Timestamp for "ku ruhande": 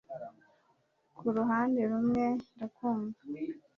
1.17-1.81